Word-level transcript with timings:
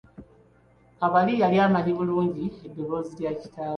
Kabali 0.99 1.33
yali 1.41 1.57
amanyi 1.65 1.91
bulungi 1.97 2.45
eddoboozi 2.65 3.11
lya 3.19 3.31
kitawe. 3.39 3.69